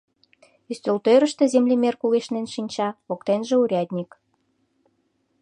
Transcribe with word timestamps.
Ӱстелтӧрыштӧ 0.71 1.43
землемер 1.53 1.95
кугешнен 2.01 2.47
шинча, 2.53 2.87
воктенже 3.07 3.55
урядник. 3.63 4.11